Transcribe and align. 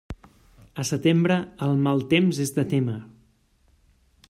A 0.83 0.85
setembre, 0.91 1.37
el 1.67 1.77
mal 1.89 2.03
temps 2.15 2.41
és 2.47 2.55
de 2.59 2.65
témer. 2.75 2.99